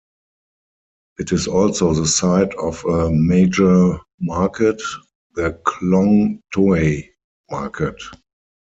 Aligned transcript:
It 1.19 1.31
is 1.31 1.47
also 1.47 1.93
the 1.93 2.07
site 2.07 2.55
of 2.55 2.83
a 2.85 3.11
major 3.11 3.99
market, 4.19 4.81
the 5.35 5.61
Khlong 5.63 6.39
Toei 6.55 7.07
Market. 7.51 8.01